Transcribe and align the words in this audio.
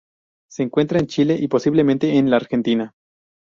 Se 0.49 0.63
encuentra 0.63 0.97
en 0.97 1.05
Chile 1.05 1.37
y, 1.39 1.47
posiblemente, 1.47 2.17
en 2.17 2.31
la 2.31 2.37
Argentina. 2.37 2.95